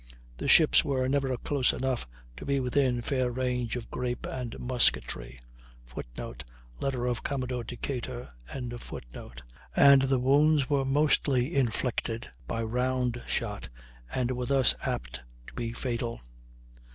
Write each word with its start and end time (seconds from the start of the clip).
The 0.37 0.47
ships 0.47 0.83
were 0.83 1.07
never 1.07 1.37
close 1.37 1.73
enough 1.73 2.07
to 2.37 2.43
be 2.43 2.59
within 2.59 3.03
fair 3.03 3.29
range 3.29 3.75
of 3.75 3.91
grape 3.91 4.25
and 4.25 4.59
musketry, 4.59 5.39
[Footnote: 5.85 6.43
Letter 6.79 7.05
of 7.05 7.21
Commodore 7.21 7.63
Decatur.] 7.63 8.27
and 8.51 8.71
the 8.73 10.19
wounds 10.19 10.69
were 10.71 10.85
mostly 10.85 11.53
inflicted 11.55 12.27
by 12.47 12.63
round 12.63 13.21
shot 13.27 13.69
and 14.11 14.31
were 14.31 14.47
thus 14.47 14.73
apt 14.81 15.21
to 15.45 15.53
be 15.53 15.71
fatal. 15.71 16.19